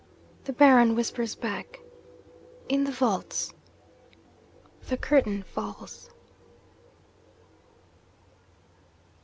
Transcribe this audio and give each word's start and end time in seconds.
The 0.45 0.51
Baron 0.53 0.95
whispers 0.95 1.35
back, 1.35 1.77
"In 2.67 2.85
the 2.85 2.91
vaults!" 2.91 3.53
The 4.87 4.97
curtain 4.97 5.43
falls.' 5.43 6.09